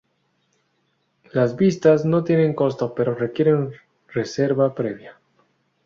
[1.31, 3.71] Las visitas no tienen costo pero requieren
[4.11, 5.15] reserva previa.